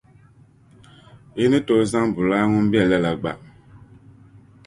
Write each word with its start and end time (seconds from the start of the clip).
Yi 1.37 1.45
ni 1.51 1.59
tooi 1.67 1.83
zaŋ 1.91 2.05
bulaa 2.15 2.45
ŋun 2.51 2.65
be 2.71 2.79
lala 2.89 3.11
gba. 3.21 3.31